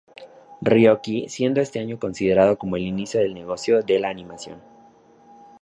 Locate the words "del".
3.19-3.35